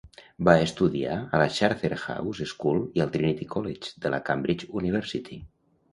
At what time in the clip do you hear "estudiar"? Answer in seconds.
0.67-1.17